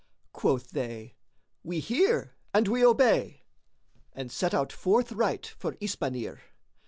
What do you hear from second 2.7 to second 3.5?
obey,"